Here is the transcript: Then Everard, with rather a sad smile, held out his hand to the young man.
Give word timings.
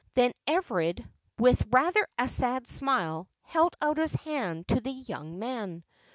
Then 0.15 0.31
Everard, 0.47 1.07
with 1.37 1.67
rather 1.69 2.07
a 2.17 2.27
sad 2.27 2.67
smile, 2.67 3.29
held 3.43 3.75
out 3.79 3.97
his 3.97 4.13
hand 4.15 4.67
to 4.69 4.81
the 4.81 4.89
young 4.89 5.37
man. 5.37 5.83